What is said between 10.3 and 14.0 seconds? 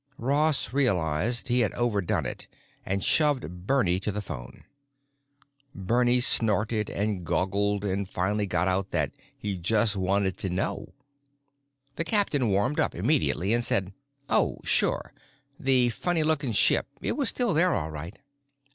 ta know. The captain warmed up immediately and said